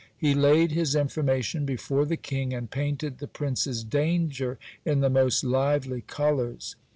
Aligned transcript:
He 0.17 0.33
laid 0.33 0.71
his 0.71 0.95
information 0.95 1.63
before 1.63 2.07
the 2.07 2.17
king, 2.17 2.55
and 2.55 2.71
painted 2.71 3.19
the 3.19 3.27
prince's 3.27 3.83
danger 3.83 4.57
in 4.83 5.01
the 5.01 5.11
most 5.11 5.43
lively 5.43 6.01
colours. 6.01 6.75